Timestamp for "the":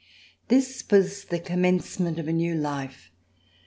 1.25-1.37